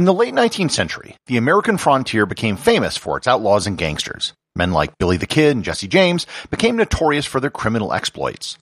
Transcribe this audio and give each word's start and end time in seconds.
In 0.00 0.06
the 0.06 0.14
late 0.14 0.32
19th 0.32 0.70
century, 0.70 1.14
the 1.26 1.36
American 1.36 1.76
frontier 1.76 2.24
became 2.24 2.56
famous 2.56 2.96
for 2.96 3.18
its 3.18 3.26
outlaws 3.26 3.66
and 3.66 3.76
gangsters. 3.76 4.32
Men 4.56 4.72
like 4.72 4.96
Billy 4.96 5.18
the 5.18 5.26
Kid 5.26 5.54
and 5.54 5.62
Jesse 5.62 5.88
James 5.88 6.26
became 6.48 6.78
notorious 6.78 7.26
for 7.26 7.38
their 7.38 7.50
criminal 7.50 7.92
exploits. 7.92 8.56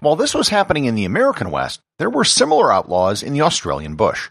While 0.00 0.16
this 0.16 0.34
was 0.34 0.48
happening 0.48 0.86
in 0.86 0.94
the 0.94 1.04
American 1.04 1.50
West, 1.50 1.80
there 1.98 2.08
were 2.08 2.24
similar 2.24 2.72
outlaws 2.72 3.22
in 3.22 3.34
the 3.34 3.42
Australian 3.42 3.94
bush. 3.94 4.30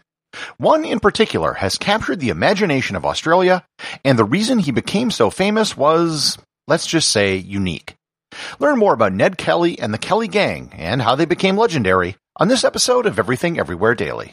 One 0.56 0.84
in 0.84 0.98
particular 0.98 1.52
has 1.52 1.78
captured 1.78 2.18
the 2.18 2.30
imagination 2.30 2.96
of 2.96 3.06
Australia, 3.06 3.64
and 4.04 4.18
the 4.18 4.24
reason 4.24 4.58
he 4.58 4.72
became 4.72 5.12
so 5.12 5.30
famous 5.30 5.76
was, 5.76 6.36
let's 6.66 6.88
just 6.88 7.10
say, 7.10 7.36
unique. 7.36 7.94
Learn 8.58 8.76
more 8.76 8.94
about 8.94 9.12
Ned 9.12 9.38
Kelly 9.38 9.78
and 9.78 9.94
the 9.94 9.98
Kelly 9.98 10.26
Gang 10.26 10.72
and 10.74 11.00
how 11.00 11.14
they 11.14 11.26
became 11.26 11.56
legendary 11.56 12.16
on 12.38 12.48
this 12.48 12.64
episode 12.64 13.06
of 13.06 13.20
Everything 13.20 13.56
Everywhere 13.56 13.94
Daily. 13.94 14.32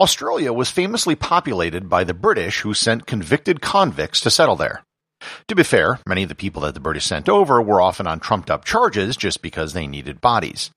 Australia 0.00 0.52
was 0.52 0.70
famously 0.70 1.14
populated 1.14 1.88
by 1.88 2.04
the 2.04 2.14
British 2.14 2.60
who 2.60 2.74
sent 2.74 3.06
convicted 3.06 3.60
convicts 3.60 4.20
to 4.20 4.30
settle 4.30 4.56
there. 4.56 4.82
To 5.48 5.54
be 5.54 5.62
fair, 5.62 5.98
many 6.06 6.22
of 6.22 6.28
the 6.28 6.34
people 6.34 6.62
that 6.62 6.74
the 6.74 6.80
British 6.80 7.06
sent 7.06 7.28
over 7.28 7.62
were 7.62 7.80
often 7.80 8.06
on 8.06 8.20
trumped 8.20 8.50
up 8.50 8.64
charges 8.64 9.16
just 9.16 9.40
because 9.40 9.72
they 9.72 9.86
needed 9.86 10.20
bodies. 10.20 10.70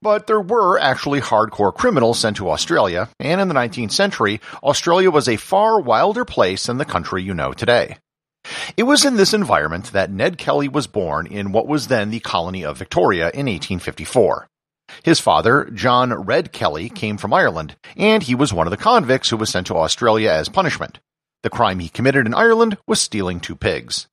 But 0.00 0.26
there 0.26 0.40
were 0.40 0.78
actually 0.78 1.20
hardcore 1.20 1.74
criminals 1.74 2.18
sent 2.18 2.36
to 2.38 2.50
Australia, 2.50 3.08
and 3.18 3.40
in 3.40 3.48
the 3.48 3.54
19th 3.54 3.92
century, 3.92 4.40
Australia 4.62 5.10
was 5.10 5.28
a 5.28 5.36
far 5.36 5.80
wilder 5.80 6.24
place 6.24 6.66
than 6.66 6.78
the 6.78 6.84
country 6.84 7.22
you 7.22 7.34
know 7.34 7.52
today. 7.52 7.96
It 8.76 8.84
was 8.84 9.04
in 9.04 9.16
this 9.16 9.34
environment 9.34 9.92
that 9.92 10.10
Ned 10.10 10.38
Kelly 10.38 10.68
was 10.68 10.86
born 10.86 11.26
in 11.26 11.52
what 11.52 11.68
was 11.68 11.88
then 11.88 12.10
the 12.10 12.20
colony 12.20 12.64
of 12.64 12.78
Victoria 12.78 13.26
in 13.26 13.46
1854. 13.46 14.48
His 15.02 15.20
father, 15.20 15.70
John 15.74 16.12
Red 16.12 16.52
Kelly, 16.52 16.88
came 16.88 17.16
from 17.16 17.32
Ireland, 17.32 17.76
and 17.96 18.22
he 18.22 18.34
was 18.34 18.52
one 18.52 18.66
of 18.66 18.70
the 18.70 18.76
convicts 18.76 19.30
who 19.30 19.36
was 19.36 19.50
sent 19.50 19.66
to 19.68 19.76
Australia 19.76 20.30
as 20.30 20.48
punishment. 20.48 21.00
The 21.42 21.50
crime 21.50 21.78
he 21.78 21.88
committed 21.88 22.26
in 22.26 22.34
Ireland 22.34 22.78
was 22.86 23.00
stealing 23.00 23.40
two 23.40 23.56
pigs. 23.56 24.06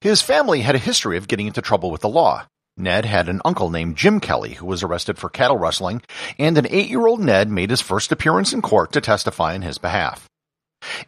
His 0.00 0.22
family 0.22 0.60
had 0.60 0.74
a 0.74 0.78
history 0.78 1.16
of 1.16 1.28
getting 1.28 1.46
into 1.46 1.62
trouble 1.62 1.90
with 1.90 2.00
the 2.00 2.08
law. 2.08 2.46
Ned 2.76 3.04
had 3.04 3.28
an 3.28 3.42
uncle 3.44 3.70
named 3.70 3.96
Jim 3.96 4.20
Kelly 4.20 4.54
who 4.54 4.66
was 4.66 4.82
arrested 4.82 5.18
for 5.18 5.28
cattle 5.28 5.58
rustling, 5.58 6.02
and 6.38 6.56
an 6.56 6.66
eight-year-old 6.70 7.20
Ned 7.20 7.50
made 7.50 7.70
his 7.70 7.80
first 7.80 8.10
appearance 8.12 8.52
in 8.52 8.62
court 8.62 8.92
to 8.92 9.00
testify 9.00 9.54
in 9.54 9.62
his 9.62 9.78
behalf. 9.78 10.26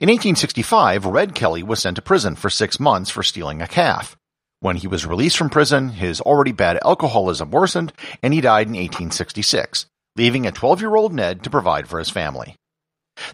In 0.00 0.08
1865, 0.08 1.06
Red 1.06 1.34
Kelly 1.34 1.62
was 1.62 1.80
sent 1.80 1.96
to 1.96 2.02
prison 2.02 2.36
for 2.36 2.50
six 2.50 2.78
months 2.78 3.10
for 3.10 3.22
stealing 3.22 3.62
a 3.62 3.68
calf. 3.68 4.16
When 4.62 4.76
he 4.76 4.86
was 4.86 5.04
released 5.04 5.36
from 5.38 5.50
prison, 5.50 5.88
his 5.88 6.20
already 6.20 6.52
bad 6.52 6.78
alcoholism 6.84 7.50
worsened, 7.50 7.92
and 8.22 8.32
he 8.32 8.40
died 8.40 8.68
in 8.68 8.74
1866, 8.74 9.86
leaving 10.14 10.46
a 10.46 10.52
12-year-old 10.52 11.12
Ned 11.12 11.42
to 11.42 11.50
provide 11.50 11.88
for 11.88 11.98
his 11.98 12.10
family. 12.10 12.54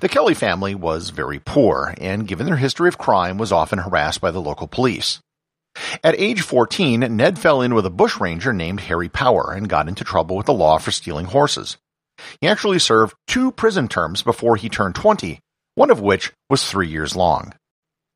The 0.00 0.08
Kelly 0.08 0.32
family 0.32 0.74
was 0.74 1.10
very 1.10 1.38
poor, 1.38 1.94
and 2.00 2.26
given 2.26 2.46
their 2.46 2.56
history 2.56 2.88
of 2.88 2.96
crime, 2.96 3.36
was 3.36 3.52
often 3.52 3.78
harassed 3.78 4.22
by 4.22 4.30
the 4.30 4.40
local 4.40 4.66
police. 4.66 5.20
At 6.02 6.18
age 6.18 6.40
14, 6.40 7.00
Ned 7.14 7.38
fell 7.38 7.60
in 7.60 7.74
with 7.74 7.84
a 7.84 7.90
bushranger 7.90 8.54
named 8.54 8.80
Harry 8.80 9.10
Power 9.10 9.52
and 9.52 9.68
got 9.68 9.86
into 9.86 10.04
trouble 10.04 10.34
with 10.34 10.46
the 10.46 10.54
law 10.54 10.78
for 10.78 10.92
stealing 10.92 11.26
horses. 11.26 11.76
He 12.40 12.48
actually 12.48 12.78
served 12.78 13.14
two 13.26 13.52
prison 13.52 13.86
terms 13.86 14.22
before 14.22 14.56
he 14.56 14.70
turned 14.70 14.94
20, 14.94 15.40
one 15.74 15.90
of 15.90 16.00
which 16.00 16.32
was 16.48 16.64
three 16.64 16.88
years 16.88 17.14
long. 17.14 17.52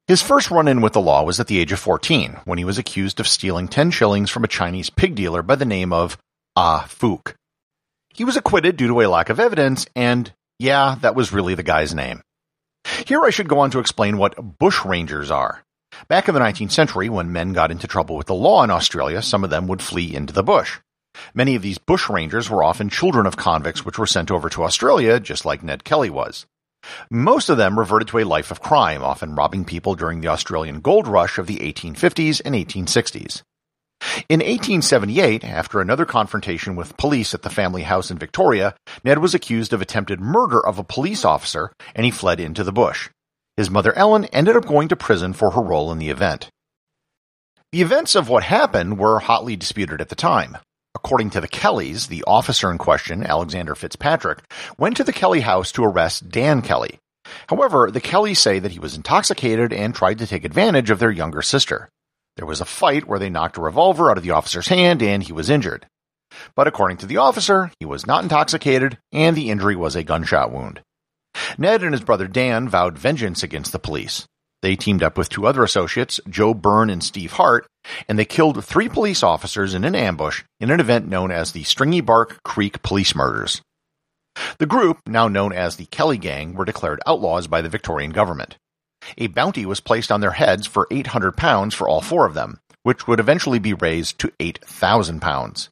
His 0.08 0.20
first 0.20 0.50
run 0.50 0.66
in 0.66 0.80
with 0.80 0.94
the 0.94 1.00
law 1.00 1.22
was 1.22 1.38
at 1.38 1.46
the 1.46 1.60
age 1.60 1.70
of 1.70 1.78
14, 1.78 2.40
when 2.44 2.58
he 2.58 2.64
was 2.64 2.76
accused 2.76 3.20
of 3.20 3.28
stealing 3.28 3.68
10 3.68 3.92
shillings 3.92 4.30
from 4.30 4.42
a 4.42 4.48
Chinese 4.48 4.90
pig 4.90 5.14
dealer 5.14 5.42
by 5.42 5.54
the 5.54 5.64
name 5.64 5.92
of 5.92 6.18
Ah 6.56 6.86
Fook. 6.88 7.34
He 8.12 8.24
was 8.24 8.36
acquitted 8.36 8.76
due 8.76 8.88
to 8.88 9.00
a 9.00 9.06
lack 9.06 9.28
of 9.30 9.38
evidence, 9.38 9.86
and 9.94 10.32
yeah, 10.58 10.96
that 11.02 11.14
was 11.14 11.32
really 11.32 11.54
the 11.54 11.62
guy's 11.62 11.94
name. 11.94 12.20
Here 13.06 13.22
I 13.22 13.30
should 13.30 13.48
go 13.48 13.60
on 13.60 13.70
to 13.70 13.78
explain 13.78 14.18
what 14.18 14.58
bushrangers 14.58 15.30
are. 15.30 15.62
Back 16.08 16.28
in 16.28 16.34
the 16.34 16.40
19th 16.40 16.72
century, 16.72 17.08
when 17.08 17.32
men 17.32 17.52
got 17.52 17.70
into 17.70 17.86
trouble 17.86 18.16
with 18.16 18.26
the 18.26 18.34
law 18.34 18.64
in 18.64 18.70
Australia, 18.70 19.22
some 19.22 19.44
of 19.44 19.50
them 19.50 19.68
would 19.68 19.82
flee 19.82 20.14
into 20.14 20.32
the 20.32 20.42
bush. 20.42 20.80
Many 21.32 21.54
of 21.54 21.62
these 21.62 21.78
bushrangers 21.78 22.50
were 22.50 22.64
often 22.64 22.88
children 22.88 23.26
of 23.26 23.36
convicts 23.36 23.84
which 23.84 23.98
were 23.98 24.06
sent 24.06 24.32
over 24.32 24.48
to 24.48 24.64
Australia, 24.64 25.20
just 25.20 25.44
like 25.44 25.62
Ned 25.62 25.84
Kelly 25.84 26.10
was. 26.10 26.46
Most 27.10 27.48
of 27.48 27.56
them 27.56 27.78
reverted 27.78 28.08
to 28.08 28.18
a 28.18 28.24
life 28.24 28.50
of 28.50 28.60
crime, 28.60 29.02
often 29.02 29.34
robbing 29.34 29.64
people 29.64 29.94
during 29.94 30.20
the 30.20 30.28
Australian 30.28 30.80
gold 30.80 31.06
rush 31.06 31.38
of 31.38 31.46
the 31.46 31.58
1850s 31.58 32.40
and 32.44 32.54
1860s. 32.54 33.42
In 34.28 34.40
1878, 34.40 35.44
after 35.44 35.80
another 35.80 36.04
confrontation 36.04 36.74
with 36.74 36.96
police 36.96 37.34
at 37.34 37.42
the 37.42 37.50
family 37.50 37.82
house 37.82 38.10
in 38.10 38.18
Victoria, 38.18 38.74
Ned 39.04 39.18
was 39.18 39.34
accused 39.34 39.72
of 39.72 39.80
attempted 39.80 40.20
murder 40.20 40.64
of 40.64 40.78
a 40.78 40.84
police 40.84 41.24
officer 41.24 41.72
and 41.94 42.04
he 42.04 42.10
fled 42.10 42.40
into 42.40 42.64
the 42.64 42.72
bush. 42.72 43.08
His 43.56 43.70
mother 43.70 43.96
Ellen 43.96 44.24
ended 44.26 44.56
up 44.56 44.66
going 44.66 44.88
to 44.88 44.96
prison 44.96 45.32
for 45.32 45.50
her 45.50 45.62
role 45.62 45.92
in 45.92 45.98
the 45.98 46.10
event. 46.10 46.48
The 47.70 47.82
events 47.82 48.14
of 48.14 48.28
what 48.28 48.42
happened 48.42 48.98
were 48.98 49.20
hotly 49.20 49.56
disputed 49.56 50.00
at 50.00 50.08
the 50.08 50.14
time. 50.14 50.58
According 51.04 51.30
to 51.30 51.40
the 51.40 51.48
Kellys, 51.48 52.06
the 52.06 52.22
officer 52.28 52.70
in 52.70 52.78
question, 52.78 53.26
Alexander 53.26 53.74
Fitzpatrick, 53.74 54.38
went 54.78 54.96
to 54.98 55.04
the 55.04 55.12
Kelly 55.12 55.40
house 55.40 55.72
to 55.72 55.82
arrest 55.82 56.28
Dan 56.28 56.62
Kelly. 56.62 57.00
However, 57.48 57.90
the 57.90 58.00
Kellys 58.00 58.38
say 58.38 58.60
that 58.60 58.70
he 58.70 58.78
was 58.78 58.94
intoxicated 58.94 59.72
and 59.72 59.92
tried 59.92 60.18
to 60.18 60.28
take 60.28 60.44
advantage 60.44 60.90
of 60.90 61.00
their 61.00 61.10
younger 61.10 61.42
sister. 61.42 61.88
There 62.36 62.46
was 62.46 62.60
a 62.60 62.64
fight 62.64 63.08
where 63.08 63.18
they 63.18 63.30
knocked 63.30 63.56
a 63.56 63.60
revolver 63.60 64.12
out 64.12 64.16
of 64.16 64.22
the 64.22 64.30
officer's 64.30 64.68
hand 64.68 65.02
and 65.02 65.24
he 65.24 65.32
was 65.32 65.50
injured. 65.50 65.86
But 66.54 66.68
according 66.68 66.98
to 66.98 67.06
the 67.06 67.16
officer, 67.16 67.72
he 67.80 67.84
was 67.84 68.06
not 68.06 68.22
intoxicated 68.22 68.96
and 69.10 69.36
the 69.36 69.50
injury 69.50 69.74
was 69.74 69.96
a 69.96 70.04
gunshot 70.04 70.52
wound. 70.52 70.82
Ned 71.58 71.82
and 71.82 71.92
his 71.92 72.04
brother 72.04 72.28
Dan 72.28 72.68
vowed 72.68 72.96
vengeance 72.96 73.42
against 73.42 73.72
the 73.72 73.80
police. 73.80 74.24
They 74.62 74.76
teamed 74.76 75.02
up 75.02 75.18
with 75.18 75.28
two 75.28 75.46
other 75.46 75.64
associates, 75.64 76.20
Joe 76.28 76.54
Byrne 76.54 76.88
and 76.88 77.02
Steve 77.02 77.32
Hart, 77.32 77.66
and 78.08 78.16
they 78.16 78.24
killed 78.24 78.64
three 78.64 78.88
police 78.88 79.24
officers 79.24 79.74
in 79.74 79.84
an 79.84 79.96
ambush 79.96 80.44
in 80.60 80.70
an 80.70 80.78
event 80.78 81.08
known 81.08 81.32
as 81.32 81.50
the 81.50 81.64
Stringy 81.64 82.00
Bark 82.00 82.40
Creek 82.44 82.80
Police 82.82 83.14
Murders. 83.16 83.60
The 84.58 84.66
group, 84.66 85.00
now 85.04 85.26
known 85.26 85.52
as 85.52 85.76
the 85.76 85.86
Kelly 85.86 86.16
Gang, 86.16 86.54
were 86.54 86.64
declared 86.64 87.00
outlaws 87.06 87.48
by 87.48 87.60
the 87.60 87.68
Victorian 87.68 88.12
government. 88.12 88.56
A 89.18 89.26
bounty 89.26 89.66
was 89.66 89.80
placed 89.80 90.12
on 90.12 90.20
their 90.20 90.30
heads 90.30 90.64
for 90.64 90.86
800 90.92 91.36
pounds 91.36 91.74
for 91.74 91.88
all 91.88 92.00
four 92.00 92.24
of 92.24 92.34
them, 92.34 92.60
which 92.84 93.08
would 93.08 93.18
eventually 93.18 93.58
be 93.58 93.74
raised 93.74 94.20
to 94.20 94.32
8,000 94.38 95.20
pounds. 95.20 95.70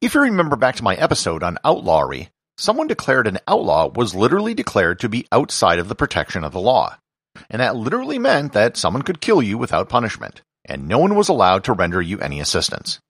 If 0.00 0.14
you 0.14 0.22
remember 0.22 0.56
back 0.56 0.76
to 0.76 0.82
my 0.82 0.94
episode 0.94 1.42
on 1.42 1.58
outlawry, 1.66 2.30
someone 2.56 2.86
declared 2.86 3.26
an 3.26 3.38
outlaw 3.46 3.88
was 3.88 4.14
literally 4.14 4.54
declared 4.54 5.00
to 5.00 5.10
be 5.10 5.26
outside 5.30 5.78
of 5.78 5.88
the 5.88 5.94
protection 5.94 6.44
of 6.44 6.52
the 6.52 6.60
law 6.60 6.96
and 7.50 7.60
that 7.60 7.76
literally 7.76 8.18
meant 8.18 8.52
that 8.52 8.76
someone 8.76 9.02
could 9.02 9.20
kill 9.20 9.42
you 9.42 9.58
without 9.58 9.88
punishment, 9.88 10.42
and 10.64 10.86
no 10.88 10.98
one 10.98 11.16
was 11.16 11.28
allowed 11.28 11.64
to 11.64 11.72
render 11.72 12.00
you 12.00 12.18
any 12.20 12.40
assistance. 12.40 13.00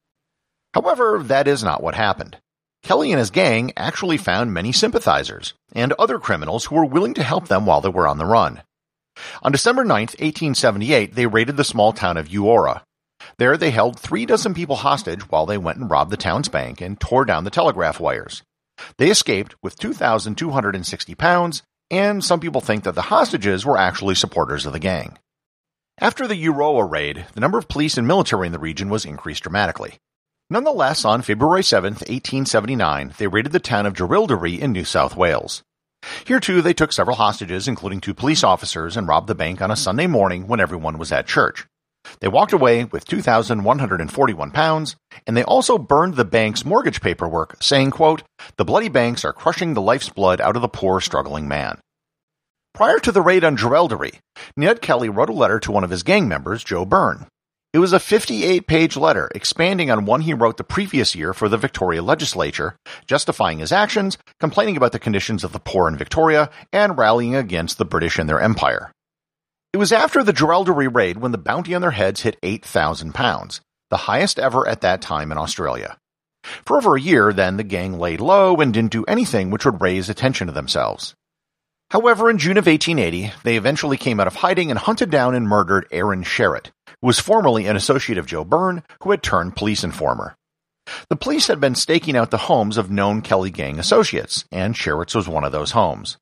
However, 0.73 1.23
that 1.23 1.47
is 1.47 1.63
not 1.63 1.83
what 1.83 1.95
happened. 1.95 2.39
Kelly 2.83 3.13
and 3.13 3.19
his 3.19 3.31
gang 3.31 3.73
actually 3.77 4.17
found 4.17 4.55
many 4.55 4.73
sympathizers 4.73 5.53
and 5.75 5.93
other 5.93 6.19
criminals 6.19 6.65
who 6.65 6.77
were 6.77 6.87
willing 6.87 7.15
to 7.15 7.23
help 7.23 7.49
them 7.49 7.67
while 7.67 7.83
they 7.83 7.91
were 7.91 8.09
on 8.09 8.19
the 8.19 8.25
run. 8.25 8.63
On 9.43 9.53
December 9.53 9.85
9, 9.85 10.01
1878, 10.01 11.15
they 11.15 11.27
raided 11.27 11.59
the 11.59 11.65
small 11.65 11.93
town 11.93 12.17
of 12.17 12.29
Euroa. 12.29 12.83
There 13.37 13.59
they 13.59 13.71
held 13.71 13.99
three 13.99 14.25
dozen 14.25 14.55
people 14.55 14.77
hostage 14.77 15.29
while 15.29 15.45
they 15.45 15.59
went 15.59 15.79
and 15.79 15.91
robbed 15.91 16.11
the 16.11 16.17
town's 16.17 16.49
bank 16.49 16.81
and 16.81 16.99
tore 16.99 17.27
down 17.27 17.45
the 17.45 17.51
telegraph 17.51 18.01
wires. 18.01 18.43
They 18.97 19.11
escaped 19.11 19.55
with 19.63 19.79
2,260 19.79 21.15
pounds 21.17 21.63
and 21.91 22.25
some 22.25 22.41
people 22.41 22.61
think 22.61 22.85
that 22.85 22.95
the 22.95 23.03
hostages 23.03 23.65
were 23.65 23.79
actually 23.79 24.15
supporters 24.15 24.67
of 24.67 24.73
the 24.73 24.79
gang. 24.79 25.19
After 25.99 26.27
the 26.27 26.43
Euroa 26.43 26.91
raid, 26.91 27.27
the 27.35 27.41
number 27.41 27.59
of 27.59 27.69
police 27.69 27.99
and 27.99 28.07
military 28.07 28.47
in 28.47 28.53
the 28.53 28.59
region 28.59 28.89
was 28.89 29.05
increased 29.05 29.43
dramatically. 29.43 29.99
Nonetheless, 30.49 31.05
on 31.05 31.23
February 31.23 31.63
7, 31.63 31.93
1879, 31.93 33.15
they 33.19 33.27
raided 33.27 33.53
the 33.53 33.61
town 33.61 33.87
of 33.87 33.95
Jerilderie 33.95 34.59
in 34.59 34.73
New 34.73 34.85
South 34.85 35.17
Wales. 35.17 35.63
Here 36.25 36.41
too, 36.41 36.63
they 36.63 36.73
took 36.73 36.93
several 36.93 37.17
hostages, 37.17 37.69
including 37.69 38.01
two 38.01 38.15
police 38.15 38.43
officers, 38.43 38.97
and 38.97 39.07
robbed 39.07 39.29
the 39.29 39.35
bank 39.35 39.61
on 39.61 39.71
a 39.71 39.77
Sunday 39.77 40.07
morning 40.07 40.47
when 40.47 40.59
everyone 40.59 40.99
was 40.99 41.13
at 41.13 41.27
church. 41.27 41.67
They 42.21 42.29
walked 42.29 42.53
away 42.53 42.85
with 42.85 43.07
2,141 43.07 44.51
pounds, 44.51 44.97
and 45.27 45.37
they 45.37 45.45
also 45.45 45.79
burned 45.79 46.15
the 46.15 46.25
bank's 46.25 46.65
mortgage 46.65 47.01
paperwork, 47.01 47.57
saying, 47.63 47.91
quote, 47.93 48.23
The 48.57 48.65
bloody 48.65 48.89
banks 48.89 49.25
are 49.25 49.33
crushing 49.33 49.75
the 49.75 49.83
life's 49.83 50.09
blood 50.09 50.41
out 50.41 50.57
of 50.57 50.63
the 50.63 50.69
poor, 50.69 51.01
struggling 51.01 51.49
man. 51.49 51.79
Prior 52.73 52.99
to 53.01 53.13
the 53.13 53.23
raid 53.23 53.45
on 53.45 53.57
Jerilderie, 53.57 54.21
Ned 54.57 54.81
Kelly 54.81 55.09
wrote 55.09 55.29
a 55.29 55.35
letter 55.35 55.59
to 55.61 55.73
one 55.73 55.85
of 55.85 55.91
his 55.91 56.03
gang 56.03 56.29
members, 56.29 56.63
Joe 56.63 56.85
Byrne. 56.85 57.27
It 57.73 57.79
was 57.79 57.93
a 57.93 58.01
58 58.01 58.67
page 58.67 58.97
letter 58.97 59.31
expanding 59.35 59.91
on 59.91 60.05
one 60.05 60.23
he 60.23 60.35
wrote 60.35 60.57
the 60.57 60.65
previous 60.65 61.15
year 61.15 61.33
for 61.33 61.49
the 61.49 61.57
Victoria 61.57 62.03
legislature, 62.03 62.77
justifying 63.07 63.61
his 63.61 63.71
actions, 63.71 64.19
complaining 64.41 64.77
about 64.77 64.93
the 64.93 64.99
conditions 64.99 65.45
of 65.45 65.53
the 65.53 65.61
poor 65.61 65.87
in 65.87 65.97
Victoria, 65.97 66.51
and 66.73 66.99
rallying 66.99 67.37
against 67.37 67.79
the 67.79 67.85
British 67.85 68.19
and 68.19 68.29
their 68.29 68.41
empire. 68.41 68.91
It 69.73 69.77
was 69.77 69.93
after 69.93 70.25
the 70.25 70.33
Jerilderie 70.33 70.93
raid 70.93 71.19
when 71.19 71.31
the 71.31 71.39
bounty 71.39 71.77
on 71.77 71.81
their 71.81 71.93
heads 71.93 72.23
hit 72.23 72.41
£8,000, 72.43 73.61
the 73.89 73.97
highest 73.97 74.41
ever 74.41 74.67
at 74.67 74.81
that 74.81 75.01
time 75.01 75.31
in 75.31 75.39
Australia. 75.39 75.97
For 76.65 76.77
over 76.77 76.97
a 76.97 77.01
year, 77.01 77.33
then, 77.33 77.57
the 77.57 77.63
gang 77.63 77.97
laid 77.97 78.21
low 78.21 78.57
and 78.57 78.75
didn't 78.75 78.91
do 78.91 79.05
anything 79.05 79.51
which 79.51 79.65
would 79.65 79.81
raise 79.81 80.09
attention 80.09 80.49
to 80.49 80.53
themselves. 80.53 81.15
However, 81.93 82.29
in 82.29 82.39
June 82.39 82.57
of 82.57 82.67
1880, 82.67 83.33
they 83.45 83.57
eventually 83.57 83.97
came 83.97 84.19
out 84.19 84.27
of 84.27 84.37
hiding 84.37 84.71
and 84.71 84.79
hunted 84.79 85.09
down 85.09 85.37
and 85.37 85.47
murdered 85.47 85.87
Aaron 85.93 86.25
Sherritt, 86.25 86.73
who 87.01 87.07
was 87.07 87.21
formerly 87.21 87.67
an 87.67 87.77
associate 87.77 88.19
of 88.19 88.27
Joe 88.27 88.45
Byrne, 88.45 88.83
who 89.03 89.13
had 89.13 89.23
turned 89.23 89.55
police 89.55 89.85
informer. 89.85 90.35
The 91.11 91.17
police 91.17 91.47
had 91.47 91.61
been 91.61 91.77
staking 91.77 92.17
out 92.17 92.33
the 92.33 92.39
homes 92.39 92.77
of 92.77 92.91
known 92.91 93.23
Kelly 93.23 93.51
Gang 93.51 93.79
associates, 93.79 94.45
and 94.51 94.77
Sherritt's 94.77 95.15
was 95.15 95.29
one 95.29 95.45
of 95.45 95.53
those 95.53 95.71
homes. 95.73 96.17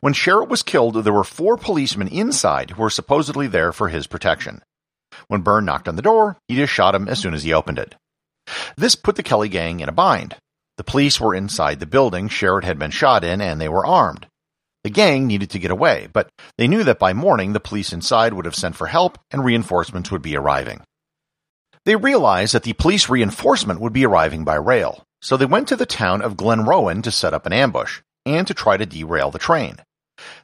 When 0.00 0.14
Sherritt 0.14 0.48
was 0.48 0.62
killed, 0.62 0.94
there 0.94 1.12
were 1.12 1.24
four 1.24 1.56
policemen 1.56 2.08
inside 2.08 2.70
who 2.70 2.82
were 2.82 2.90
supposedly 2.90 3.46
there 3.46 3.72
for 3.72 3.88
his 3.88 4.06
protection. 4.06 4.62
When 5.28 5.42
Byrne 5.42 5.64
knocked 5.64 5.88
on 5.88 5.96
the 5.96 6.02
door, 6.02 6.36
he 6.48 6.56
just 6.56 6.72
shot 6.72 6.94
him 6.94 7.08
as 7.08 7.18
soon 7.18 7.34
as 7.34 7.42
he 7.42 7.52
opened 7.52 7.78
it. 7.78 7.94
This 8.76 8.94
put 8.94 9.16
the 9.16 9.22
Kelly 9.22 9.48
Gang 9.48 9.80
in 9.80 9.88
a 9.88 9.92
bind. 9.92 10.36
The 10.76 10.84
police 10.84 11.20
were 11.20 11.34
inside 11.34 11.80
the 11.80 11.86
building 11.86 12.28
Sherritt 12.28 12.64
had 12.64 12.78
been 12.78 12.90
shot 12.90 13.24
in, 13.24 13.40
and 13.40 13.60
they 13.60 13.68
were 13.68 13.84
armed. 13.84 14.26
The 14.82 14.90
gang 14.90 15.26
needed 15.26 15.50
to 15.50 15.58
get 15.58 15.70
away, 15.70 16.08
but 16.10 16.30
they 16.56 16.66
knew 16.66 16.84
that 16.84 16.98
by 16.98 17.12
morning 17.12 17.52
the 17.52 17.60
police 17.60 17.92
inside 17.92 18.32
would 18.32 18.46
have 18.46 18.54
sent 18.54 18.76
for 18.76 18.86
help 18.86 19.18
and 19.30 19.44
reinforcements 19.44 20.10
would 20.10 20.22
be 20.22 20.36
arriving. 20.36 20.80
They 21.84 21.96
realized 21.96 22.54
that 22.54 22.62
the 22.62 22.72
police 22.72 23.08
reinforcement 23.08 23.80
would 23.80 23.92
be 23.92 24.06
arriving 24.06 24.44
by 24.44 24.54
rail, 24.54 25.04
so 25.20 25.36
they 25.36 25.44
went 25.44 25.68
to 25.68 25.76
the 25.76 25.84
town 25.84 26.22
of 26.22 26.36
Glenrowan 26.36 27.02
to 27.02 27.10
set 27.10 27.34
up 27.34 27.44
an 27.44 27.52
ambush 27.52 28.00
and 28.26 28.46
to 28.46 28.54
try 28.54 28.76
to 28.76 28.86
derail 28.86 29.30
the 29.30 29.38
train. 29.38 29.76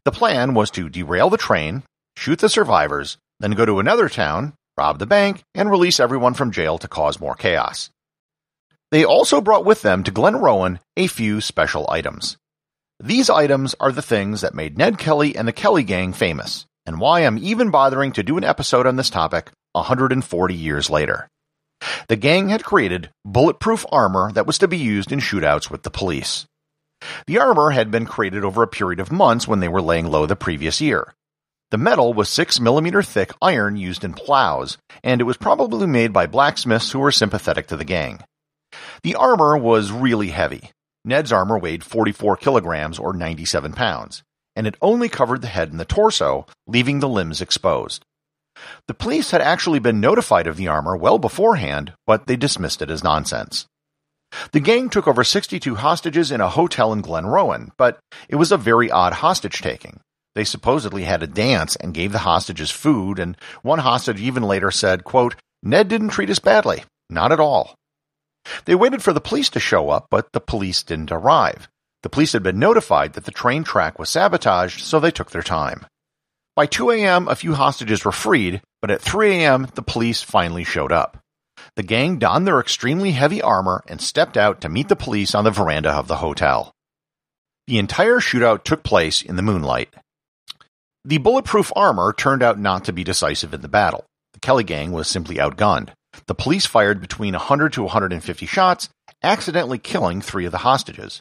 The 0.04 0.12
plan 0.12 0.54
was 0.54 0.70
to 0.72 0.88
derail 0.88 1.30
the 1.30 1.36
train, 1.36 1.82
shoot 2.16 2.38
the 2.38 2.48
survivors, 2.48 3.18
then 3.40 3.52
go 3.52 3.66
to 3.66 3.80
another 3.80 4.08
town, 4.08 4.54
rob 4.78 4.98
the 4.98 5.06
bank, 5.06 5.42
and 5.54 5.70
release 5.70 6.00
everyone 6.00 6.34
from 6.34 6.50
jail 6.50 6.78
to 6.78 6.88
cause 6.88 7.20
more 7.20 7.34
chaos. 7.34 7.90
They 8.90 9.04
also 9.04 9.40
brought 9.40 9.64
with 9.64 9.82
them 9.82 10.04
to 10.04 10.12
Glenrowan 10.12 10.78
a 10.96 11.06
few 11.06 11.40
special 11.40 11.86
items. 11.90 12.36
These 13.00 13.28
items 13.28 13.74
are 13.80 13.92
the 13.92 14.02
things 14.02 14.40
that 14.40 14.54
made 14.54 14.78
Ned 14.78 14.96
Kelly 14.98 15.36
and 15.36 15.46
the 15.46 15.52
Kelly 15.52 15.82
Gang 15.82 16.12
famous, 16.12 16.66
and 16.86 17.00
why 17.00 17.20
I'm 17.20 17.36
even 17.38 17.70
bothering 17.70 18.12
to 18.12 18.22
do 18.22 18.38
an 18.38 18.44
episode 18.44 18.86
on 18.86 18.96
this 18.96 19.10
topic 19.10 19.50
140 19.72 20.54
years 20.54 20.88
later. 20.88 21.28
The 22.08 22.16
gang 22.16 22.48
had 22.48 22.64
created 22.64 23.10
bulletproof 23.24 23.84
armor 23.92 24.32
that 24.32 24.46
was 24.46 24.58
to 24.58 24.68
be 24.68 24.78
used 24.78 25.12
in 25.12 25.18
shootouts 25.18 25.70
with 25.70 25.82
the 25.82 25.90
police. 25.90 26.46
The 27.26 27.38
armor 27.38 27.70
had 27.70 27.90
been 27.90 28.06
created 28.06 28.44
over 28.44 28.62
a 28.62 28.68
period 28.68 29.00
of 29.00 29.12
months 29.12 29.46
when 29.46 29.60
they 29.60 29.68
were 29.68 29.82
laying 29.82 30.06
low 30.06 30.26
the 30.26 30.36
previous 30.36 30.80
year. 30.80 31.14
The 31.70 31.78
metal 31.78 32.14
was 32.14 32.28
6 32.28 32.60
millimeter 32.60 33.02
thick 33.02 33.32
iron 33.42 33.76
used 33.76 34.04
in 34.04 34.14
plows, 34.14 34.78
and 35.02 35.20
it 35.20 35.24
was 35.24 35.36
probably 35.36 35.86
made 35.86 36.12
by 36.12 36.26
blacksmiths 36.26 36.92
who 36.92 37.00
were 37.00 37.12
sympathetic 37.12 37.66
to 37.68 37.76
the 37.76 37.84
gang. 37.84 38.20
The 39.02 39.16
armor 39.16 39.56
was 39.56 39.90
really 39.90 40.28
heavy, 40.28 40.70
Ned's 41.06 41.30
armor 41.30 41.56
weighed 41.56 41.84
44 41.84 42.36
kilograms 42.36 42.98
or 42.98 43.12
97 43.12 43.72
pounds, 43.74 44.24
and 44.56 44.66
it 44.66 44.76
only 44.82 45.08
covered 45.08 45.40
the 45.40 45.46
head 45.46 45.70
and 45.70 45.78
the 45.78 45.84
torso, 45.84 46.46
leaving 46.66 46.98
the 46.98 47.08
limbs 47.08 47.40
exposed. 47.40 48.04
The 48.88 48.94
police 48.94 49.30
had 49.30 49.40
actually 49.40 49.78
been 49.78 50.00
notified 50.00 50.48
of 50.48 50.56
the 50.56 50.66
armor 50.66 50.96
well 50.96 51.18
beforehand, 51.18 51.92
but 52.06 52.26
they 52.26 52.36
dismissed 52.36 52.82
it 52.82 52.90
as 52.90 53.04
nonsense. 53.04 53.66
The 54.52 54.60
gang 54.60 54.88
took 54.88 55.06
over 55.06 55.24
62 55.24 55.74
hostages 55.76 56.30
in 56.30 56.40
a 56.40 56.48
hotel 56.48 56.92
in 56.92 57.02
Glenrowan, 57.02 57.70
but 57.76 57.98
it 58.28 58.36
was 58.36 58.52
a 58.52 58.56
very 58.56 58.90
odd 58.90 59.14
hostage 59.14 59.60
taking. 59.60 60.00
They 60.34 60.44
supposedly 60.44 61.04
had 61.04 61.22
a 61.22 61.26
dance 61.26 61.76
and 61.76 61.94
gave 61.94 62.12
the 62.12 62.18
hostages 62.18 62.70
food, 62.70 63.18
and 63.18 63.36
one 63.62 63.78
hostage 63.78 64.20
even 64.20 64.42
later 64.42 64.70
said, 64.70 65.04
quote, 65.04 65.34
Ned 65.62 65.88
didn't 65.88 66.10
treat 66.10 66.30
us 66.30 66.38
badly. 66.38 66.84
Not 67.08 67.32
at 67.32 67.40
all. 67.40 67.74
They 68.64 68.74
waited 68.74 69.02
for 69.02 69.12
the 69.12 69.20
police 69.20 69.48
to 69.50 69.60
show 69.60 69.90
up, 69.90 70.06
but 70.10 70.32
the 70.32 70.40
police 70.40 70.82
didn't 70.82 71.12
arrive. 71.12 71.68
The 72.02 72.10
police 72.10 72.32
had 72.32 72.42
been 72.42 72.58
notified 72.58 73.14
that 73.14 73.24
the 73.24 73.32
train 73.32 73.64
track 73.64 73.98
was 73.98 74.10
sabotaged, 74.10 74.82
so 74.82 75.00
they 75.00 75.10
took 75.10 75.30
their 75.30 75.42
time. 75.42 75.86
By 76.54 76.66
2 76.66 76.90
a.m., 76.90 77.28
a 77.28 77.34
few 77.34 77.54
hostages 77.54 78.04
were 78.04 78.12
freed, 78.12 78.62
but 78.80 78.90
at 78.90 79.02
3 79.02 79.30
a.m., 79.36 79.68
the 79.74 79.82
police 79.82 80.22
finally 80.22 80.64
showed 80.64 80.92
up. 80.92 81.18
The 81.76 81.82
gang 81.82 82.18
donned 82.18 82.46
their 82.46 82.58
extremely 82.58 83.12
heavy 83.12 83.42
armor 83.42 83.84
and 83.86 84.00
stepped 84.00 84.38
out 84.38 84.62
to 84.62 84.70
meet 84.70 84.88
the 84.88 84.96
police 84.96 85.34
on 85.34 85.44
the 85.44 85.50
veranda 85.50 85.90
of 85.90 86.08
the 86.08 86.16
hotel. 86.16 86.72
The 87.66 87.78
entire 87.78 88.18
shootout 88.18 88.64
took 88.64 88.82
place 88.82 89.20
in 89.20 89.36
the 89.36 89.42
moonlight. 89.42 89.94
The 91.04 91.18
bulletproof 91.18 91.70
armor 91.76 92.14
turned 92.14 92.42
out 92.42 92.58
not 92.58 92.84
to 92.86 92.92
be 92.92 93.04
decisive 93.04 93.52
in 93.52 93.60
the 93.60 93.68
battle. 93.68 94.06
The 94.32 94.40
Kelly 94.40 94.64
gang 94.64 94.90
was 94.90 95.06
simply 95.06 95.36
outgunned. 95.36 95.92
The 96.26 96.34
police 96.34 96.64
fired 96.64 97.00
between 97.00 97.34
100 97.34 97.74
to 97.74 97.82
150 97.82 98.46
shots, 98.46 98.88
accidentally 99.22 99.78
killing 99.78 100.22
three 100.22 100.46
of 100.46 100.52
the 100.52 100.58
hostages. 100.58 101.20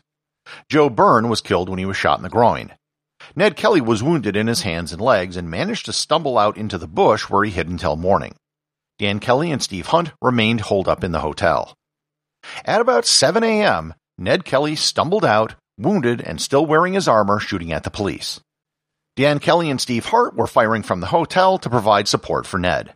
Joe 0.70 0.90
Byrne 0.90 1.28
was 1.28 1.42
killed 1.42 1.68
when 1.68 1.80
he 1.80 1.86
was 1.86 1.98
shot 1.98 2.20
in 2.20 2.24
the 2.24 2.30
groin. 2.30 2.72
Ned 3.36 3.58
Kelly 3.58 3.82
was 3.82 4.04
wounded 4.04 4.38
in 4.38 4.48
his 4.48 4.62
hands 4.62 4.94
and 4.94 5.02
legs 5.02 5.36
and 5.36 5.50
managed 5.50 5.86
to 5.86 5.94
stumble 5.94 6.38
out 6.38 6.58
into 6.58 6.78
the 6.78 6.88
bush 6.88 7.24
where 7.24 7.44
he 7.44 7.52
hid 7.52 7.68
until 7.68 7.96
morning. 7.96 8.36
Dan 8.98 9.20
Kelly 9.20 9.52
and 9.52 9.62
Steve 9.62 9.88
Hart 9.88 10.14
remained 10.22 10.62
holed 10.62 10.88
up 10.88 11.04
in 11.04 11.12
the 11.12 11.20
hotel. 11.20 11.76
At 12.64 12.82
about 12.82 13.06
7 13.06 13.44
a.m., 13.44 13.94
Ned 14.18 14.46
Kelly 14.46 14.76
stumbled 14.76 15.26
out, 15.26 15.56
wounded 15.78 16.22
and 16.22 16.40
still 16.40 16.66
wearing 16.66 16.94
his 16.94 17.08
armor, 17.08 17.40
shooting 17.40 17.74
at 17.74 17.84
the 17.84 17.90
police. 17.92 18.40
Dan 19.16 19.40
Kelly 19.40 19.70
and 19.70 19.80
Steve 19.82 20.06
Hart 20.06 20.36
were 20.36 20.48
firing 20.48 20.84
from 20.84 21.00
the 21.00 21.08
hotel 21.08 21.58
to 21.58 21.70
provide 21.70 22.08
support 22.08 22.46
for 22.46 22.58
Ned. 22.58 22.94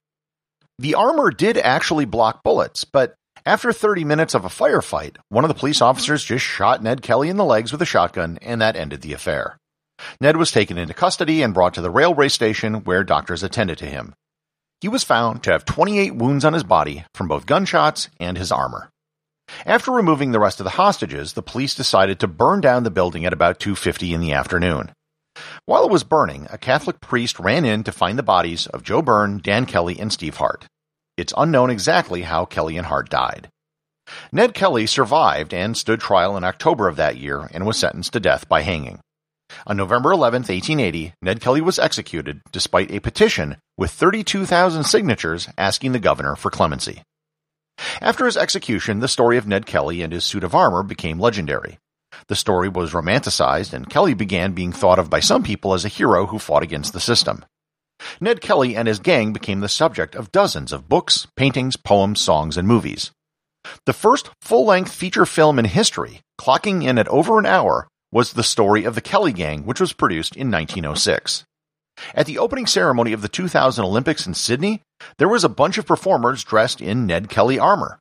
The 0.77 0.95
armor 0.95 1.31
did 1.31 1.57
actually 1.57 2.05
block 2.05 2.43
bullets, 2.43 2.85
but 2.85 3.15
after 3.45 3.73
30 3.73 4.05
minutes 4.05 4.33
of 4.33 4.45
a 4.45 4.49
firefight, 4.49 5.17
one 5.29 5.43
of 5.43 5.49
the 5.49 5.59
police 5.59 5.81
officers 5.81 6.23
just 6.23 6.45
shot 6.45 6.83
Ned 6.83 7.01
Kelly 7.01 7.29
in 7.29 7.37
the 7.37 7.45
legs 7.45 7.71
with 7.71 7.81
a 7.81 7.85
shotgun, 7.85 8.37
and 8.41 8.61
that 8.61 8.75
ended 8.75 9.01
the 9.01 9.13
affair. 9.13 9.57
Ned 10.21 10.37
was 10.37 10.51
taken 10.51 10.77
into 10.77 10.93
custody 10.93 11.41
and 11.41 11.53
brought 11.53 11.73
to 11.73 11.81
the 11.81 11.91
railway 11.91 12.29
station 12.29 12.83
where 12.85 13.03
doctors 13.03 13.43
attended 13.43 13.77
to 13.79 13.85
him. 13.85 14.13
He 14.81 14.87
was 14.87 15.03
found 15.03 15.43
to 15.43 15.51
have 15.51 15.65
28 15.65 16.15
wounds 16.15 16.45
on 16.45 16.53
his 16.53 16.63
body 16.63 17.05
from 17.13 17.27
both 17.27 17.45
gunshots 17.45 18.07
and 18.19 18.37
his 18.37 18.51
armor. 18.51 18.89
After 19.65 19.91
removing 19.91 20.31
the 20.31 20.39
rest 20.39 20.59
of 20.59 20.63
the 20.63 20.71
hostages, 20.71 21.33
the 21.33 21.41
police 21.41 21.75
decided 21.75 22.19
to 22.19 22.27
burn 22.27 22.61
down 22.61 22.83
the 22.83 22.91
building 22.91 23.25
at 23.25 23.33
about 23.33 23.59
2:50 23.59 24.13
in 24.13 24.21
the 24.21 24.31
afternoon. 24.31 24.93
While 25.65 25.83
it 25.83 25.91
was 25.91 26.03
burning, 26.03 26.47
a 26.49 26.57
Catholic 26.57 27.01
priest 27.01 27.39
ran 27.39 27.65
in 27.65 27.83
to 27.83 27.91
find 27.91 28.17
the 28.17 28.23
bodies 28.23 28.67
of 28.67 28.83
Joe 28.83 29.01
Byrne, 29.01 29.39
Dan 29.39 29.65
Kelly, 29.65 29.99
and 29.99 30.13
Steve 30.13 30.37
Hart. 30.37 30.65
It's 31.17 31.33
unknown 31.35 31.69
exactly 31.69 32.21
how 32.21 32.45
Kelly 32.45 32.77
and 32.77 32.87
Hart 32.87 33.09
died. 33.09 33.49
Ned 34.31 34.53
Kelly 34.53 34.87
survived 34.87 35.53
and 35.53 35.77
stood 35.77 35.99
trial 35.99 36.37
in 36.37 36.43
October 36.43 36.87
of 36.87 36.95
that 36.95 37.17
year 37.17 37.49
and 37.53 37.65
was 37.65 37.77
sentenced 37.77 38.13
to 38.13 38.19
death 38.19 38.47
by 38.47 38.61
hanging. 38.61 38.99
On 39.65 39.75
November 39.75 40.11
11, 40.11 40.41
1880, 40.41 41.13
Ned 41.21 41.41
Kelly 41.41 41.61
was 41.61 41.79
executed 41.79 42.41
despite 42.51 42.91
a 42.91 42.99
petition 42.99 43.57
with 43.77 43.91
32,000 43.91 44.83
signatures 44.83 45.47
asking 45.57 45.91
the 45.91 45.99
governor 45.99 46.35
for 46.35 46.51
clemency. 46.51 47.03
After 48.01 48.25
his 48.25 48.37
execution, 48.37 48.99
the 48.99 49.07
story 49.07 49.37
of 49.37 49.47
Ned 49.47 49.65
Kelly 49.65 50.01
and 50.01 50.11
his 50.11 50.25
suit 50.25 50.43
of 50.43 50.53
armor 50.53 50.83
became 50.83 51.19
legendary. 51.19 51.77
The 52.27 52.35
story 52.35 52.69
was 52.69 52.91
romanticized, 52.91 53.73
and 53.73 53.89
Kelly 53.89 54.13
began 54.13 54.53
being 54.53 54.71
thought 54.71 54.99
of 54.99 55.09
by 55.09 55.19
some 55.19 55.43
people 55.43 55.73
as 55.73 55.85
a 55.85 55.89
hero 55.89 56.25
who 56.25 56.39
fought 56.39 56.63
against 56.63 56.93
the 56.93 56.99
system. 56.99 57.45
Ned 58.19 58.41
Kelly 58.41 58.75
and 58.75 58.87
his 58.87 58.99
gang 58.99 59.33
became 59.33 59.59
the 59.59 59.69
subject 59.69 60.15
of 60.15 60.31
dozens 60.31 60.71
of 60.71 60.89
books, 60.89 61.27
paintings, 61.35 61.75
poems, 61.75 62.21
songs, 62.21 62.57
and 62.57 62.67
movies. 62.67 63.11
The 63.85 63.93
first 63.93 64.29
full 64.41 64.65
length 64.65 64.91
feature 64.91 65.25
film 65.25 65.59
in 65.59 65.65
history, 65.65 66.21
clocking 66.39 66.83
in 66.83 66.97
at 66.97 67.07
over 67.09 67.39
an 67.39 67.45
hour, 67.45 67.87
was 68.11 68.33
The 68.33 68.43
Story 68.43 68.83
of 68.83 68.95
the 68.95 69.01
Kelly 69.01 69.33
Gang, 69.33 69.65
which 69.65 69.79
was 69.79 69.93
produced 69.93 70.35
in 70.35 70.49
1906. 70.51 71.43
At 72.15 72.25
the 72.25 72.37
opening 72.37 72.65
ceremony 72.65 73.13
of 73.13 73.21
the 73.21 73.27
2000 73.27 73.83
Olympics 73.83 74.25
in 74.25 74.33
Sydney, 74.33 74.81
there 75.17 75.27
was 75.27 75.43
a 75.43 75.49
bunch 75.49 75.77
of 75.77 75.85
performers 75.85 76.43
dressed 76.43 76.81
in 76.81 77.05
Ned 77.05 77.29
Kelly 77.29 77.59
armor. 77.59 77.99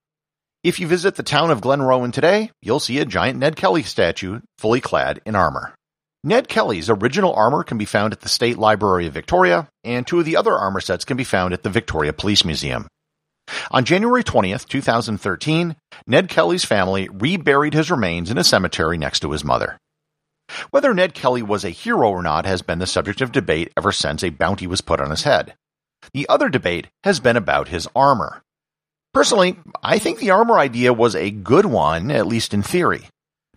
If 0.65 0.81
you 0.81 0.87
visit 0.87 1.17
the 1.17 1.23
town 1.23 1.51
of 1.51 1.61
Glenrowan 1.61 2.13
today, 2.13 2.51
you'll 2.63 2.81
see 2.81 2.99
a 2.99 3.05
giant 3.05 3.39
Ned 3.39 3.57
Kelly 3.57 3.83
statue 3.83 4.41
fully 4.59 4.81
clad 4.81 5.21
in 5.25 5.35
armor. 5.35 5.75
Ned 6.25 6.49
Kelly's 6.49 6.91
original 6.91 7.33
armor 7.33 7.63
can 7.63 7.79
be 7.79 7.85
found 7.85 8.13
at 8.13 8.21
the 8.21 8.29
State 8.29 8.59
Library 8.59 9.07
of 9.07 9.15
Victoria, 9.15 9.69
and 9.85 10.07
two 10.07 10.19
of 10.19 10.25
the 10.25 10.37
other 10.37 10.53
armor 10.53 10.81
sets 10.81 11.05
can 11.05 11.17
be 11.17 11.25
found 11.25 11.55
at 11.55 11.63
the 11.63 11.71
Victoria 11.71 12.13
Police 12.13 12.45
Museum. 12.45 12.89
On 13.71 13.85
January 13.85 14.25
20th, 14.25 14.67
2013, 14.67 15.77
Ned 16.07 16.29
Kelly's 16.29 16.65
family 16.65 17.09
reburied 17.09 17.75
his 17.75 17.91
remains 17.91 18.31
in 18.31 18.39
a 18.39 18.45
cemetery 18.45 18.99
next 18.99 19.21
to 19.21 19.31
his 19.31 19.45
mother. 19.45 19.79
Whether 20.71 20.95
Ned 20.95 21.15
Kelly 21.15 21.43
was 21.43 21.65
a 21.65 21.71
hero 21.71 22.11
or 22.11 22.23
not 22.23 22.47
has 22.47 22.63
been 22.63 22.79
the 22.79 22.87
subject 22.87 23.21
of 23.21 23.33
debate 23.33 23.73
ever 23.77 23.93
since 23.93 24.23
a 24.23 24.31
bounty 24.31 24.67
was 24.67 24.81
put 24.81 25.01
on 25.01 25.11
his 25.11 25.25
head. 25.25 25.55
The 26.13 26.29
other 26.29 26.49
debate 26.49 26.89
has 27.05 27.21
been 27.21 27.37
about 27.37 27.69
his 27.69 27.89
armor. 27.95 28.43
Personally, 29.13 29.59
I 29.83 29.99
think 29.99 30.19
the 30.19 30.31
armor 30.31 30.59
idea 30.59 30.93
was 30.93 31.15
a 31.15 31.31
good 31.31 31.67
one, 31.67 32.11
at 32.11 32.27
least 32.27 32.55
in 32.55 32.63
theory. 32.63 33.09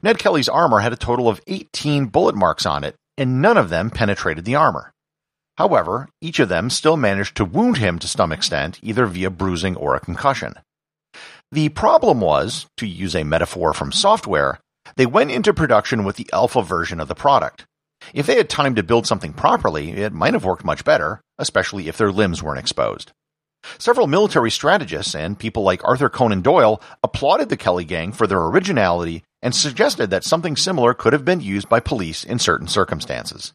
Ned 0.02 0.18
Kelly's 0.18 0.50
armor 0.50 0.80
had 0.80 0.94
a 0.94 0.98
total 0.98 1.30
of 1.30 1.42
18 1.48 2.08
bullet 2.08 2.36
marks 2.36 2.66
on 2.66 2.84
it, 2.84 2.96
and 3.18 3.42
none 3.42 3.58
of 3.58 3.70
them 3.70 3.90
penetrated 3.90 4.46
the 4.46 4.56
armor. 4.56 4.92
However, 5.58 6.10
each 6.22 6.40
of 6.40 6.50
them 6.50 6.70
still 6.70 6.98
managed 6.98 7.38
to 7.38 7.46
wound 7.46 7.78
him 7.78 8.00
to 8.00 8.08
some 8.08 8.32
extent, 8.32 8.80
either 8.82 9.06
via 9.06 9.30
bruising 9.30 9.76
or 9.76 9.96
a 9.96 10.00
concussion. 10.00 10.56
The 11.52 11.70
problem 11.70 12.22
was, 12.22 12.66
to 12.78 12.88
use 12.88 13.16
a 13.16 13.24
metaphor 13.24 13.74
from 13.74 13.92
software, 13.92 14.60
they 14.96 15.06
went 15.06 15.32
into 15.32 15.54
production 15.54 16.04
with 16.04 16.16
the 16.16 16.30
alpha 16.34 16.62
version 16.62 17.00
of 17.00 17.08
the 17.08 17.16
product. 17.16 17.66
If 18.14 18.26
they 18.26 18.36
had 18.36 18.50
time 18.50 18.76
to 18.76 18.84
build 18.84 19.06
something 19.06 19.34
properly, 19.34 19.92
it 19.92 20.14
might 20.14 20.34
have 20.34 20.46
worked 20.46 20.66
much 20.66 20.84
better, 20.84 21.22
especially 21.38 21.88
if 21.88 21.98
their 21.98 22.12
limbs 22.12 22.42
weren't 22.42 22.60
exposed. 22.60 23.12
Several 23.78 24.08
military 24.08 24.50
strategists 24.50 25.14
and 25.14 25.38
people 25.38 25.64
like 25.64 25.84
Arthur 25.84 26.10
Conan 26.10 26.42
Doyle 26.42 26.82
applauded 27.04 27.50
the 27.50 27.58
Kelly 27.58 27.86
gang 27.86 28.12
for 28.12 28.26
their 28.26 28.44
originality 28.44 29.24
and 29.42 29.54
suggested 29.54 30.10
that 30.10 30.24
something 30.24 30.56
similar 30.56 30.94
could 30.94 31.14
have 31.14 31.26
been 31.26 31.42
used 31.42 31.70
by 31.70 31.80
police 31.80 32.24
in 32.24 32.40
certain 32.40 32.68
circumstances. 32.68 33.54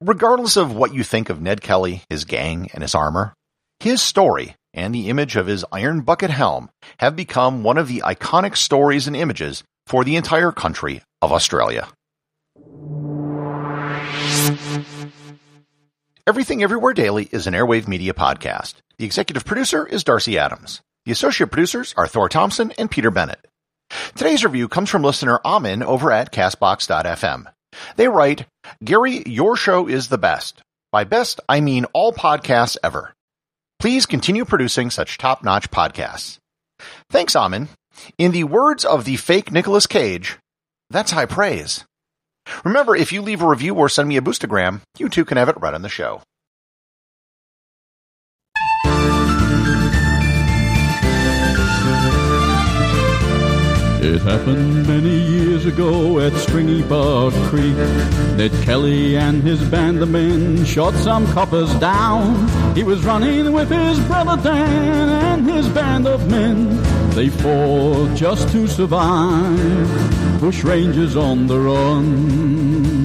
Regardless 0.00 0.56
of 0.56 0.74
what 0.74 0.92
you 0.92 1.04
think 1.04 1.30
of 1.30 1.40
Ned 1.40 1.60
Kelly, 1.60 2.02
his 2.10 2.24
gang, 2.24 2.68
and 2.74 2.82
his 2.82 2.94
armor, 2.94 3.34
his 3.78 4.02
story 4.02 4.56
and 4.74 4.94
the 4.94 5.08
image 5.08 5.36
of 5.36 5.46
his 5.46 5.64
iron 5.70 6.00
bucket 6.00 6.30
helm 6.30 6.70
have 6.98 7.14
become 7.14 7.62
one 7.62 7.78
of 7.78 7.88
the 7.88 8.02
iconic 8.04 8.56
stories 8.56 9.06
and 9.06 9.14
images 9.14 9.62
for 9.86 10.04
the 10.04 10.16
entire 10.16 10.52
country 10.52 11.02
of 11.20 11.32
Australia. 11.32 11.88
Everything 16.26 16.62
Everywhere 16.62 16.92
Daily 16.92 17.28
is 17.32 17.46
an 17.46 17.54
Airwave 17.54 17.88
Media 17.88 18.14
podcast. 18.14 18.74
The 18.98 19.04
executive 19.04 19.44
producer 19.44 19.84
is 19.86 20.04
Darcy 20.04 20.38
Adams. 20.38 20.80
The 21.04 21.12
associate 21.12 21.50
producers 21.50 21.94
are 21.96 22.06
Thor 22.06 22.28
Thompson 22.28 22.72
and 22.78 22.90
Peter 22.90 23.10
Bennett. 23.10 23.44
Today's 24.14 24.44
review 24.44 24.68
comes 24.68 24.88
from 24.88 25.02
listener 25.02 25.40
Amin 25.44 25.82
over 25.82 26.12
at 26.12 26.32
Castbox.fm. 26.32 27.46
They 27.96 28.08
write, 28.08 28.46
Gary, 28.84 29.22
your 29.26 29.56
show 29.56 29.88
is 29.88 30.08
the 30.08 30.18
best. 30.18 30.62
By 30.92 31.04
best, 31.04 31.40
I 31.48 31.60
mean 31.60 31.86
all 31.86 32.12
podcasts 32.12 32.76
ever. 32.84 33.14
Please 33.80 34.06
continue 34.06 34.44
producing 34.44 34.90
such 34.90 35.18
top-notch 35.18 35.70
podcasts. 35.70 36.38
Thanks, 37.10 37.34
Amin. 37.34 37.68
In 38.18 38.32
the 38.32 38.44
words 38.44 38.84
of 38.84 39.04
the 39.04 39.16
fake 39.16 39.52
Nicolas 39.52 39.86
Cage, 39.86 40.38
that's 40.90 41.12
high 41.12 41.26
praise. 41.26 41.84
Remember, 42.64 42.96
if 42.96 43.12
you 43.12 43.22
leave 43.22 43.42
a 43.42 43.48
review 43.48 43.74
or 43.74 43.88
send 43.88 44.08
me 44.08 44.16
a 44.16 44.22
boostagram, 44.22 44.80
you 44.98 45.08
too 45.08 45.24
can 45.24 45.36
have 45.36 45.48
it 45.48 45.60
read 45.60 45.74
on 45.74 45.82
the 45.82 45.88
show. 45.88 46.22
It 54.04 54.20
happened 54.20 54.88
many 54.88 55.16
years 55.16 55.64
ago 55.64 56.18
at 56.18 56.32
Stringy 56.34 56.82
Bark 56.82 57.32
Creek 57.44 57.76
that 58.36 58.50
Kelly 58.64 59.16
and 59.16 59.42
his 59.42 59.62
band 59.70 60.02
of 60.02 60.10
men 60.10 60.64
shot 60.64 60.94
some 60.94 61.24
coppers 61.32 61.72
down. 61.76 62.74
He 62.74 62.82
was 62.82 63.04
running 63.04 63.52
with 63.52 63.70
his 63.70 64.00
brother 64.00 64.42
Dan 64.42 65.08
and 65.08 65.48
his 65.48 65.68
band 65.68 66.08
of 66.08 66.28
men. 66.28 66.91
They 67.14 67.28
fought 67.28 68.16
just 68.16 68.48
to 68.52 68.66
survive. 68.66 70.40
Bush 70.40 70.64
Rangers 70.64 71.14
on 71.14 71.46
the 71.46 71.58
run. 71.58 73.01